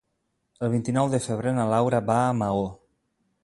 [0.67, 2.69] El vint-i-nou de febrer na Laura va a Maó.